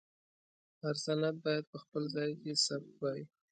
[0.81, 3.21] هر سند باید په خپل ځای کې ثبت وای.